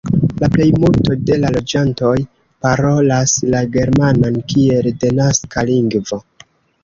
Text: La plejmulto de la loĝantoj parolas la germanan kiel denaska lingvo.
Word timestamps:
La 0.43 0.47
plejmulto 0.53 1.15
de 1.29 1.35
la 1.41 1.49
loĝantoj 1.55 2.13
parolas 2.67 3.35
la 3.55 3.61
germanan 3.75 4.41
kiel 4.53 4.89
denaska 5.05 5.67
lingvo. 5.71 6.19